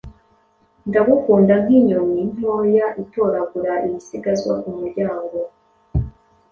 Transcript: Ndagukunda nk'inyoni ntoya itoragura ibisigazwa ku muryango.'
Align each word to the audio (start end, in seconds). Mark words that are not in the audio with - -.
Ndagukunda 0.89 1.53
nk'inyoni 1.63 2.21
ntoya 2.33 2.87
itoragura 3.03 3.73
ibisigazwa 3.87 4.53
ku 4.61 4.69
muryango.' 4.77 5.37